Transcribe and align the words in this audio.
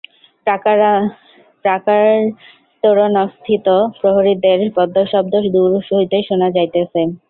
প্রাকারতোরণস্থিত 1.65 1.97
প্রহরীদের 3.99 4.59
পদশব্দ 4.75 5.33
দূর 5.47 5.71
হইতে 5.89 6.17
শুনা 6.27 6.47
যাইতেছে। 6.55 7.01